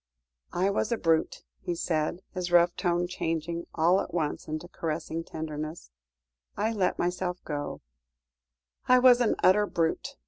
[0.53, 5.23] "I was a brute," he said, his rough tone changing all at once into caressing
[5.23, 5.91] tenderness;
[6.57, 7.81] "I let myself go
[8.87, 10.15] I was an utter brute.